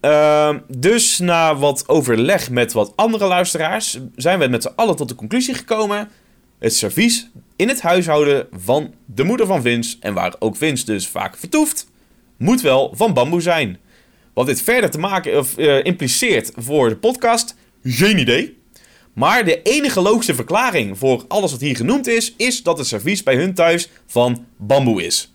Ehm, 0.00 0.58
dus 0.68 1.18
na 1.18 1.56
wat 1.56 1.88
overleg 1.88 2.50
met 2.50 2.72
wat 2.72 2.92
andere 2.96 3.26
luisteraars 3.26 3.98
zijn 4.16 4.38
we 4.38 4.46
met 4.46 4.62
z'n 4.62 4.72
allen 4.76 4.96
tot 4.96 5.08
de 5.08 5.14
conclusie 5.14 5.54
gekomen: 5.54 6.08
het 6.58 6.74
servies 6.74 7.30
in 7.56 7.68
het 7.68 7.80
huishouden 7.80 8.46
van 8.52 8.94
de 9.04 9.24
moeder 9.24 9.46
van 9.46 9.62
Vince, 9.62 9.96
en 10.00 10.14
waar 10.14 10.34
ook 10.38 10.56
Vince 10.56 10.84
dus 10.84 11.08
vaak 11.08 11.36
vertoeft, 11.36 11.86
moet 12.36 12.60
wel 12.60 12.92
van 12.94 13.12
bamboe 13.12 13.40
zijn. 13.40 13.78
Wat 14.34 14.46
dit 14.46 14.62
verder 14.62 14.90
te 14.90 14.98
maken 14.98 15.38
of, 15.38 15.58
uh, 15.58 15.84
impliceert 15.84 16.52
voor 16.56 16.88
de 16.88 16.96
podcast, 16.96 17.56
geen 17.82 18.18
idee. 18.18 18.62
Maar 19.14 19.44
de 19.44 19.62
enige 19.62 20.00
logische 20.00 20.34
verklaring 20.34 20.98
voor 20.98 21.24
alles 21.28 21.50
wat 21.50 21.60
hier 21.60 21.76
genoemd 21.76 22.06
is, 22.06 22.34
is 22.36 22.62
dat 22.62 22.78
het 22.78 22.86
servies 22.86 23.22
bij 23.22 23.36
hun 23.36 23.54
thuis 23.54 23.88
van 24.06 24.46
bamboe 24.56 25.04
is. 25.04 25.32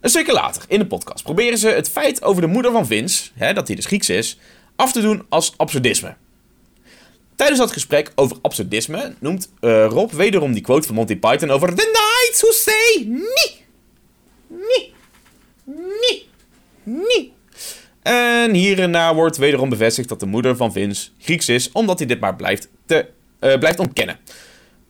Een 0.00 0.10
stukje 0.10 0.32
later 0.32 0.64
in 0.68 0.78
de 0.78 0.86
podcast 0.86 1.22
proberen 1.22 1.58
ze 1.58 1.68
het 1.68 1.88
feit 1.88 2.22
over 2.22 2.42
de 2.42 2.48
moeder 2.48 2.72
van 2.72 2.86
Vince, 2.86 3.30
hè, 3.34 3.52
dat 3.52 3.66
hij 3.66 3.76
dus 3.76 3.86
Grieks 3.86 4.08
is, 4.08 4.38
af 4.76 4.92
te 4.92 5.00
doen 5.00 5.26
als 5.28 5.54
absurdisme. 5.56 6.16
Tijdens 7.36 7.60
dat 7.60 7.72
gesprek 7.72 8.12
over 8.14 8.36
absurdisme 8.42 9.14
noemt 9.18 9.52
uh, 9.60 9.86
Rob 9.86 10.10
wederom 10.10 10.52
die 10.52 10.62
quote 10.62 10.86
van 10.86 10.94
Monty 10.94 11.16
Python 11.16 11.50
over 11.50 11.74
The 11.74 11.90
Knights 11.92 12.40
who 12.40 12.52
say 12.52 13.04
nee, 13.06 13.64
nee, 14.48 14.92
nee, 15.64 16.28
nee. 16.82 17.32
En 18.02 18.54
hierna 18.54 19.14
wordt 19.14 19.36
wederom 19.36 19.68
bevestigd 19.68 20.08
dat 20.08 20.20
de 20.20 20.26
moeder 20.26 20.56
van 20.56 20.72
Vince 20.72 21.10
Grieks 21.18 21.48
is, 21.48 21.72
omdat 21.72 21.98
hij 21.98 22.08
dit 22.08 22.20
maar 22.20 22.36
blijft, 22.36 22.68
te, 22.86 23.06
uh, 23.40 23.58
blijft 23.58 23.78
ontkennen. 23.78 24.18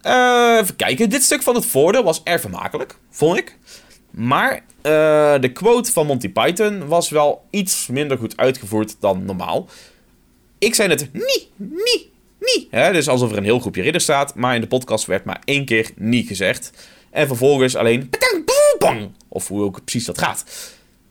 Uh, 0.07 0.59
even 0.61 0.77
kijken, 0.77 1.11
dit 1.11 1.23
stuk 1.23 1.43
van 1.43 1.55
het 1.55 1.67
voordeel 1.67 2.03
was 2.03 2.21
erg 2.23 2.41
vermakelijk, 2.41 2.97
vond 3.11 3.39
ik. 3.39 3.59
Maar 4.11 4.55
uh, 4.55 4.63
de 5.41 5.51
quote 5.53 5.93
van 5.93 6.07
Monty 6.07 6.29
Python 6.29 6.87
was 6.87 7.11
wel 7.11 7.45
iets 7.51 7.87
minder 7.87 8.19
goed 8.19 8.37
uitgevoerd 8.37 8.97
dan 9.01 9.25
normaal. 9.25 9.69
Ik 10.59 10.75
zei 10.75 10.89
het 10.89 11.09
niet, 11.13 11.49
niet, 11.57 12.09
niet. 12.41 12.71
Dus 12.71 13.09
alsof 13.09 13.31
er 13.31 13.37
een 13.37 13.45
heel 13.45 13.59
groepje 13.59 13.83
ridder 13.83 14.01
staat, 14.01 14.35
maar 14.35 14.55
in 14.55 14.61
de 14.61 14.67
podcast 14.67 15.07
werd 15.07 15.25
maar 15.25 15.43
één 15.45 15.65
keer 15.65 15.91
niet 15.97 16.27
gezegd. 16.27 16.71
En 17.11 17.27
vervolgens 17.27 17.77
alleen 17.77 18.11
of 19.29 19.49
hoe 19.49 19.63
ook 19.63 19.85
precies 19.85 20.05
dat 20.05 20.19
gaat. 20.19 20.45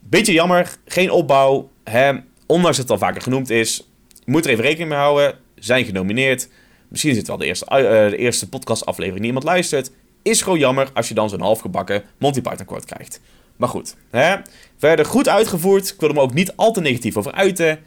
Beetje 0.00 0.32
jammer, 0.32 0.76
geen 0.86 1.10
opbouw. 1.10 1.70
Hè? 1.84 2.12
Ondanks 2.46 2.76
dat 2.76 2.88
het 2.88 2.90
al 2.90 3.06
vaker 3.06 3.22
genoemd 3.22 3.50
is, 3.50 3.88
moet 4.24 4.44
er 4.44 4.50
even 4.50 4.64
rekening 4.64 4.88
mee 4.88 4.98
houden. 4.98 5.38
Zijn 5.54 5.84
genomineerd. 5.84 6.48
Misschien 6.88 7.10
is 7.10 7.16
het 7.16 7.26
wel 7.26 7.36
de 7.36 7.46
eerste, 7.46 7.66
uh, 7.70 8.10
de 8.10 8.16
eerste 8.16 8.48
podcastaflevering 8.48 9.18
die 9.18 9.26
iemand 9.26 9.44
luistert. 9.44 9.90
Is 10.22 10.42
gewoon 10.42 10.58
jammer 10.58 10.90
als 10.94 11.08
je 11.08 11.14
dan 11.14 11.28
zo'n 11.28 11.40
halfgebakken 11.40 12.02
Monty 12.18 12.40
Python 12.40 12.80
krijgt. 12.84 13.20
Maar 13.56 13.68
goed, 13.68 13.96
hè? 14.10 14.36
verder 14.78 15.04
goed 15.04 15.28
uitgevoerd. 15.28 15.88
Ik 15.88 16.00
wil 16.00 16.08
hem 16.08 16.20
ook 16.20 16.34
niet 16.34 16.56
al 16.56 16.72
te 16.72 16.80
negatief 16.80 17.16
over 17.16 17.32
uiten. 17.32 17.80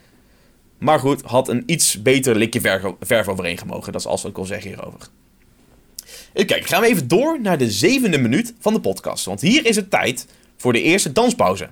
Maar 0.78 1.00
goed, 1.00 1.22
had 1.22 1.48
een 1.50 1.64
iets 1.66 2.02
beter 2.02 2.36
likje 2.36 2.62
verf, 2.62 2.84
verf 3.00 3.28
overheen 3.28 3.58
gemogen. 3.58 3.92
Dat 3.92 4.02
is 4.02 4.08
alles 4.08 4.22
wat 4.22 4.32
ik 4.32 4.38
wil 4.38 4.46
zeggen 4.46 4.70
hierover. 4.70 5.00
Kijken, 6.34 6.64
gaan 6.64 6.82
we 6.82 6.88
even 6.88 7.08
door 7.08 7.42
naar 7.42 7.58
de 7.58 7.72
zevende 7.72 8.18
minuut 8.18 8.54
van 8.60 8.74
de 8.74 8.80
podcast. 8.80 9.26
Want 9.26 9.42
hier 9.42 9.66
is 9.66 9.76
het 9.76 9.90
tijd 9.90 10.28
voor 10.58 10.74
de 10.74 10.82
eerste 10.82 11.12
danspauze. 11.12 11.70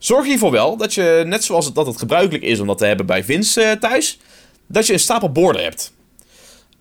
Zorg 0.00 0.26
hiervoor 0.26 0.50
wel 0.50 0.76
dat 0.76 0.94
je, 0.94 1.22
net 1.26 1.44
zoals 1.44 1.64
het, 1.64 1.74
dat 1.74 1.86
het 1.86 1.98
gebruikelijk 1.98 2.44
is 2.44 2.60
om 2.60 2.66
dat 2.66 2.78
te 2.78 2.84
hebben 2.84 3.06
bij 3.06 3.24
Vince 3.24 3.62
uh, 3.62 3.72
thuis, 3.72 4.18
dat 4.66 4.86
je 4.86 4.92
een 4.92 4.98
stapel 4.98 5.32
borden 5.32 5.62
hebt. 5.62 5.92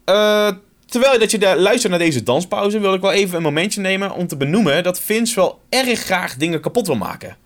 Uh, 0.06 0.52
terwijl 0.86 1.20
dat 1.20 1.32
je 1.32 1.38
de, 1.38 1.56
luistert 1.58 1.90
naar 1.90 2.02
deze 2.02 2.24
danspauze, 2.24 2.80
wil 2.80 2.94
ik 2.94 3.02
wel 3.02 3.12
even 3.12 3.38
een 3.38 3.44
momentje 3.44 3.82
nemen 3.82 4.12
om 4.12 4.28
te 4.28 4.38
benoemen 4.38 4.84
dat 4.84 5.00
Vince 5.00 5.36
wel 5.36 5.60
erg 5.70 6.00
graag 6.00 6.36
dingen 6.36 6.62
kapot 6.62 6.88
wil 6.88 6.96
maken. 6.96 7.38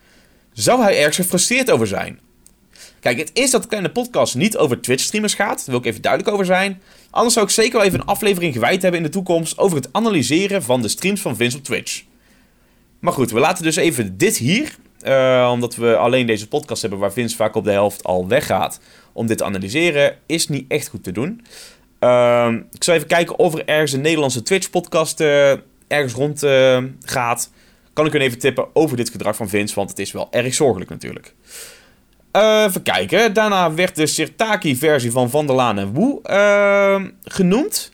Zou 0.54 0.82
hij 0.82 0.98
ergens 0.98 1.16
gefrustreerd 1.16 1.72
over 1.72 1.88
zijn? 1.88 2.20
Kijk, 3.00 3.18
het 3.18 3.32
is 3.34 3.52
dat 3.52 3.62
de 3.62 3.68
kleine 3.68 3.92
podcast 3.92 4.36
niet 4.36 4.58
over 4.58 4.82
Twitch-streamers 4.82 5.34
gaat. 5.34 5.58
Daar 5.58 5.66
wil 5.66 5.80
ik 5.80 5.86
even 5.86 6.02
duidelijk 6.02 6.34
over 6.34 6.46
zijn. 6.46 6.82
Anders 7.10 7.34
zou 7.34 7.46
ik 7.46 7.52
zeker 7.52 7.78
wel 7.78 7.88
even 7.88 8.00
een 8.00 8.06
aflevering 8.06 8.54
gewijd 8.54 8.82
hebben 8.82 9.00
in 9.00 9.06
de 9.06 9.12
toekomst 9.12 9.58
over 9.58 9.78
het 9.78 9.90
analyseren 9.92 10.64
van 10.64 10.82
de 10.82 10.88
streams 10.88 11.22
van 11.22 11.36
Vince 11.36 11.58
op 11.58 11.64
Twitch. 11.64 12.04
Maar 13.00 13.14
goed, 13.14 13.32
we 13.32 13.40
laten 13.40 13.64
dus 13.64 13.76
even 13.76 14.18
dit 14.18 14.38
hier. 14.38 14.76
Uh, 15.08 15.50
omdat 15.52 15.76
we 15.76 15.98
alleen 15.98 16.26
deze 16.26 16.48
podcast 16.48 16.82
hebben 16.82 17.00
waar 17.00 17.14
Vince 17.14 17.36
vaak 17.36 17.56
op 17.56 17.64
de 17.64 17.72
helft 17.72 18.04
al 18.04 18.28
weggaat. 18.28 18.80
Om 19.14 19.28
dit 19.28 19.38
te 19.38 19.44
analyseren, 19.44 20.18
is 20.26 20.48
niet 20.48 20.66
echt 20.68 20.88
goed 20.88 21.04
te 21.04 21.12
doen. 21.12 21.46
Uh, 22.00 22.54
ik 22.72 22.84
zal 22.84 22.96
even 22.96 23.08
kijken 23.08 23.40
of 23.40 23.54
er 23.54 23.66
ergens 23.66 23.92
een 23.92 24.02
Nederlandse 24.02 24.44
Twitch-podcast 24.44 25.20
uh, 25.20 25.52
ergens 25.88 26.14
rond 26.14 26.44
uh, 26.44 26.84
gaat. 27.04 27.52
Kan 27.94 28.06
ik 28.06 28.14
u 28.14 28.20
even 28.20 28.40
tippen 28.40 28.68
over 28.74 28.98
dit 28.98 29.10
gedrag 29.10 29.36
van 29.36 29.50
Vince, 29.50 29.76
want 29.76 29.90
het 29.90 30.00
is 30.00 30.12
wel 30.12 30.28
erg 30.32 30.54
zorgelijk 30.54 30.90
natuurlijk. 30.90 31.36
Even 32.32 32.82
kijken. 32.84 33.34
Daarna 33.34 33.74
werd 33.74 33.96
de 33.96 34.08
Sirtaki-versie 34.08 35.12
van 35.12 35.30
Van 35.30 35.48
der 35.48 35.56
Laan 35.56 35.80
en 35.80 35.94
Woe 35.94 36.20
uh, 36.24 37.10
genoemd. 37.24 37.92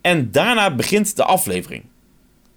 En 0.00 0.30
daarna 0.30 0.74
begint 0.74 1.16
de 1.16 1.24
aflevering. 1.24 1.84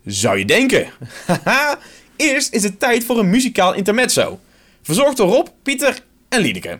Zou 0.05 0.37
je 0.37 0.45
denken. 0.45 0.87
Eerst 2.17 2.53
is 2.53 2.63
het 2.63 2.79
tijd 2.79 3.03
voor 3.03 3.19
een 3.19 3.29
muzikaal 3.29 3.73
intermezzo. 3.73 4.39
Verzorgd 4.81 5.17
door 5.17 5.29
Rob, 5.29 5.47
Pieter 5.63 5.99
en 6.29 6.41
Liedeke. 6.41 6.79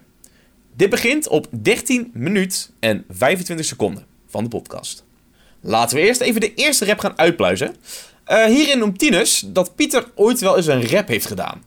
Dit 0.75 0.89
begint 0.89 1.27
op 1.27 1.47
13 1.51 2.11
minuut 2.13 2.71
en 2.79 3.05
25 3.09 3.65
seconden 3.65 4.05
van 4.27 4.43
de 4.43 4.49
podcast. 4.49 5.05
Laten 5.61 5.97
we 5.97 6.03
eerst 6.03 6.21
even 6.21 6.41
de 6.41 6.53
eerste 6.53 6.85
rap 6.85 6.99
gaan 6.99 7.17
uitpluizen. 7.17 7.75
Uh, 8.27 8.45
hierin 8.45 8.79
noemt 8.79 8.99
Tinus 8.99 9.43
dat 9.45 9.75
Pieter 9.75 10.11
ooit 10.15 10.39
wel 10.39 10.57
eens 10.57 10.67
een 10.67 10.87
rap 10.87 11.07
heeft 11.07 11.25
gedaan. 11.25 11.63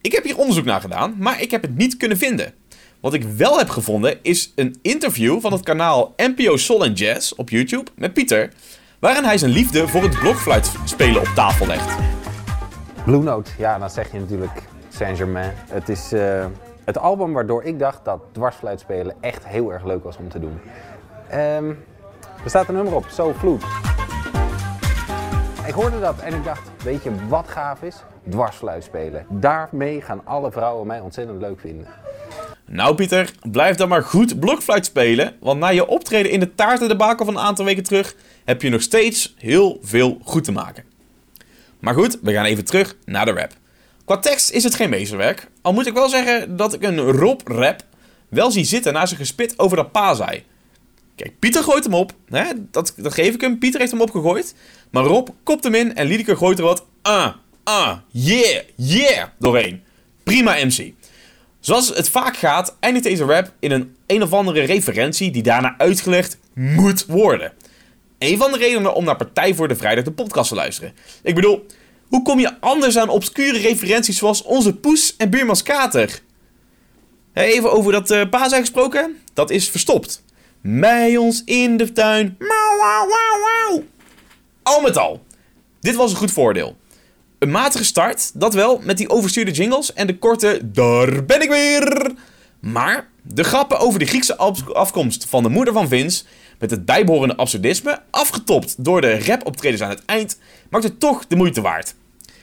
Ik 0.00 0.12
heb 0.12 0.24
hier 0.24 0.38
onderzoek 0.38 0.64
naar 0.64 0.80
gedaan, 0.80 1.14
maar 1.18 1.42
ik 1.42 1.50
heb 1.50 1.62
het 1.62 1.76
niet 1.76 1.96
kunnen 1.96 2.18
vinden. 2.18 2.54
Wat 3.00 3.14
ik 3.14 3.22
wel 3.22 3.58
heb 3.58 3.68
gevonden 3.68 4.18
is 4.22 4.52
een 4.54 4.78
interview 4.82 5.40
van 5.40 5.52
het 5.52 5.62
kanaal 5.62 6.14
NPO 6.16 6.56
Soul 6.56 6.90
Jazz 6.90 7.32
op 7.32 7.50
YouTube 7.50 7.90
met 7.94 8.12
Pieter, 8.12 8.52
waarin 8.98 9.24
hij 9.24 9.38
zijn 9.38 9.50
liefde 9.50 9.88
voor 9.88 10.02
het 10.02 10.18
blokfluitspelen 10.18 11.20
op 11.20 11.30
tafel 11.34 11.66
legt. 11.66 12.17
Blue 13.08 13.22
Note, 13.22 13.50
ja, 13.58 13.78
dan 13.78 13.90
zeg 13.90 14.12
je 14.12 14.18
natuurlijk 14.18 14.62
Saint-Germain. 14.88 15.52
Het 15.56 15.88
is 15.88 16.12
uh, 16.12 16.46
het 16.84 16.98
album 16.98 17.32
waardoor 17.32 17.64
ik 17.64 17.78
dacht 17.78 18.04
dat 18.04 18.20
dwarsfluitspelen 18.32 19.14
echt 19.20 19.46
heel 19.46 19.72
erg 19.72 19.84
leuk 19.84 20.04
was 20.04 20.16
om 20.16 20.28
te 20.28 20.40
doen. 20.40 20.60
Um, 21.34 21.84
er 22.44 22.50
staat 22.50 22.68
een 22.68 22.74
nummer 22.74 22.94
op, 22.94 23.06
So 23.10 23.32
Vloed. 23.32 23.62
Ik 25.66 25.74
hoorde 25.74 26.00
dat 26.00 26.18
en 26.18 26.34
ik 26.34 26.44
dacht, 26.44 26.70
weet 26.82 27.02
je 27.02 27.10
wat 27.28 27.48
gaaf 27.48 27.82
is? 27.82 27.96
Dwarsfluit 28.28 28.84
spelen. 28.84 29.26
Daarmee 29.28 30.00
gaan 30.00 30.20
alle 30.24 30.50
vrouwen 30.50 30.86
mij 30.86 31.00
ontzettend 31.00 31.40
leuk 31.40 31.60
vinden. 31.60 31.86
Nou 32.64 32.94
Pieter, 32.94 33.32
blijf 33.50 33.76
dan 33.76 33.88
maar 33.88 34.02
goed 34.02 34.40
blokfluit 34.40 34.84
spelen, 34.84 35.36
want 35.40 35.60
na 35.60 35.68
je 35.68 35.86
optreden 35.86 36.32
in 36.32 36.40
de 36.40 36.54
taartendebakel 36.54 37.24
van 37.24 37.36
een 37.36 37.42
aantal 37.42 37.64
weken 37.64 37.82
terug 37.82 38.14
heb 38.44 38.62
je 38.62 38.70
nog 38.70 38.82
steeds 38.82 39.34
heel 39.38 39.78
veel 39.82 40.18
goed 40.24 40.44
te 40.44 40.52
maken. 40.52 40.87
Maar 41.80 41.94
goed, 41.94 42.18
we 42.22 42.32
gaan 42.32 42.44
even 42.44 42.64
terug 42.64 42.96
naar 43.04 43.24
de 43.24 43.32
rap. 43.32 43.52
Qua 44.04 44.18
tekst 44.18 44.50
is 44.50 44.64
het 44.64 44.74
geen 44.74 44.90
meesterwerk, 44.90 45.48
al 45.62 45.72
moet 45.72 45.86
ik 45.86 45.94
wel 45.94 46.08
zeggen 46.08 46.56
dat 46.56 46.74
ik 46.74 46.82
een 46.82 47.00
Rob-rap 47.00 47.84
wel 48.28 48.50
zie 48.50 48.64
zitten 48.64 48.92
na 48.92 49.06
zijn 49.06 49.20
gespit 49.20 49.58
over 49.58 49.76
dat 49.76 49.92
pa. 49.92 50.34
Kijk, 51.14 51.38
Pieter 51.38 51.62
gooit 51.62 51.84
hem 51.84 51.94
op, 51.94 52.12
hè? 52.28 52.44
Dat, 52.70 52.94
dat 52.96 53.14
geef 53.14 53.34
ik 53.34 53.40
hem, 53.40 53.58
Pieter 53.58 53.80
heeft 53.80 53.92
hem 53.92 54.00
opgegooid. 54.00 54.54
Maar 54.90 55.04
Rob 55.04 55.28
kopt 55.42 55.64
hem 55.64 55.74
in 55.74 55.94
en 55.94 56.06
Liedeke 56.06 56.36
gooit 56.36 56.58
er 56.58 56.64
wat 56.64 56.86
ah, 57.02 57.34
ah, 57.64 57.98
yeah, 58.10 58.62
yeah 58.76 59.28
doorheen. 59.38 59.82
Prima 60.22 60.54
MC. 60.64 60.92
Zoals 61.60 61.88
het 61.88 62.08
vaak 62.08 62.36
gaat, 62.36 62.76
eindigt 62.80 63.04
deze 63.04 63.24
rap 63.24 63.52
in 63.60 63.70
een 63.70 63.96
een 64.06 64.22
of 64.22 64.32
andere 64.32 64.60
referentie 64.60 65.30
die 65.30 65.42
daarna 65.42 65.74
uitgelegd 65.78 66.38
moet 66.54 67.06
worden. 67.06 67.52
Een 68.18 68.38
van 68.38 68.52
de 68.52 68.58
redenen 68.58 68.94
om 68.94 69.04
naar 69.04 69.16
Partij 69.16 69.54
voor 69.54 69.68
de 69.68 69.76
Vrijdag 69.76 70.04
de 70.04 70.12
podcast 70.12 70.48
te 70.48 70.54
luisteren. 70.54 70.94
Ik 71.22 71.34
bedoel, 71.34 71.66
hoe 72.08 72.22
kom 72.22 72.40
je 72.40 72.60
anders 72.60 72.98
aan 72.98 73.08
obscure 73.08 73.58
referenties 73.58 74.18
zoals 74.18 74.42
onze 74.42 74.74
poes 74.74 75.14
en 75.16 75.30
buurmans 75.30 75.62
kater? 75.62 76.20
Even 77.34 77.72
over 77.72 77.92
dat 77.92 78.10
uh, 78.10 78.24
gesproken, 78.50 79.16
dat 79.34 79.50
is 79.50 79.68
verstopt. 79.68 80.24
Mij 80.60 81.16
ons 81.16 81.42
in 81.44 81.76
de 81.76 81.92
tuin. 81.92 82.36
Al 84.62 84.80
met 84.80 84.96
al, 84.96 85.24
dit 85.80 85.94
was 85.94 86.10
een 86.10 86.16
goed 86.16 86.32
voordeel. 86.32 86.76
Een 87.38 87.50
matige 87.50 87.84
start, 87.84 88.30
dat 88.34 88.54
wel, 88.54 88.80
met 88.84 88.96
die 88.96 89.08
overstuurde 89.10 89.50
jingles 89.50 89.92
en 89.92 90.06
de 90.06 90.18
korte 90.18 90.60
Daar 90.64 91.24
ben 91.24 91.42
ik 91.42 91.48
weer. 91.48 92.12
Maar 92.60 93.08
De 93.22 93.44
grappen 93.44 93.78
over 93.78 93.98
de 93.98 94.04
Griekse 94.06 94.36
af- 94.36 94.70
afkomst 94.70 95.26
van 95.28 95.42
de 95.42 95.48
moeder 95.48 95.74
van 95.74 95.88
Vince, 95.88 96.24
met 96.58 96.70
het 96.70 96.84
bijbehorende 96.84 97.36
absurdisme, 97.36 98.02
afgetopt 98.10 98.84
door 98.84 99.00
de 99.00 99.24
rap-optredens 99.24 99.82
aan 99.82 99.90
het 99.90 100.04
eind, 100.04 100.38
maakt 100.70 100.84
het 100.84 101.00
toch 101.00 101.26
de 101.26 101.36
moeite 101.36 101.60
waard. 101.60 101.94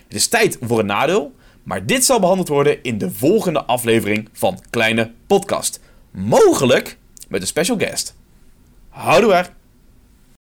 Het 0.07 0.15
is 0.15 0.27
tijd 0.27 0.57
voor 0.61 0.79
een 0.79 0.85
nadeel, 0.85 1.33
maar 1.63 1.85
dit 1.85 2.05
zal 2.05 2.19
behandeld 2.19 2.47
worden 2.47 2.83
in 2.83 2.97
de 2.97 3.11
volgende 3.11 3.63
aflevering 3.63 4.29
van 4.33 4.59
Kleine 4.69 5.11
Podcast. 5.27 5.79
Mogelijk 6.11 6.97
met 7.27 7.41
een 7.41 7.47
special 7.47 7.77
guest. 7.77 8.15
Houdoe 8.89 9.33
er! 9.33 9.53